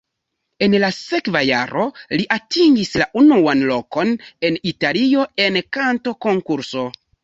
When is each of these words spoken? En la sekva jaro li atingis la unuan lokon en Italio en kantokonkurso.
En 0.67 0.75
la 0.83 0.87
sekva 0.99 1.43
jaro 1.49 1.85
li 2.17 2.25
atingis 2.37 2.91
la 3.03 3.09
unuan 3.23 3.63
lokon 3.75 4.19
en 4.53 4.61
Italio 4.75 5.31
en 5.49 5.65
kantokonkurso. 5.81 6.93